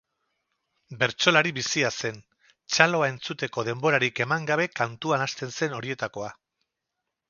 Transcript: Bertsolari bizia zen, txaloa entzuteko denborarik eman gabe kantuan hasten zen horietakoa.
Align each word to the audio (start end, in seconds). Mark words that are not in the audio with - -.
Bertsolari 1.03 1.53
bizia 1.57 1.91
zen, 2.01 2.17
txaloa 2.47 3.11
entzuteko 3.13 3.69
denborarik 3.71 4.25
eman 4.29 4.51
gabe 4.53 4.69
kantuan 4.83 5.31
hasten 5.31 5.59
zen 5.63 5.81
horietakoa. 5.83 6.37